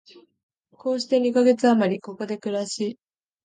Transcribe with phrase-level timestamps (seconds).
[0.79, 2.97] こうして二カ月あまり、ここで暮らし、